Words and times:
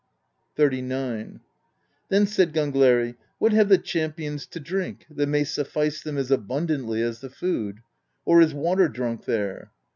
XXXIX. 0.57 1.41
Then 2.09 2.25
said 2.25 2.53
Gangleri:" 2.53 3.17
What 3.37 3.51
have 3.51 3.69
the 3.69 3.77
champions 3.77 4.47
to 4.47 4.59
drink, 4.59 5.05
that 5.11 5.27
may 5.29 5.43
suffice 5.43 6.01
them 6.01 6.17
as 6.17 6.31
abundantly 6.31 7.03
as 7.03 7.19
the 7.21 7.29
food? 7.29 7.81
Or 8.25 8.41
is 8.41 8.51
water 8.51 8.89
drunk 8.89 9.25
there?" 9.25 9.69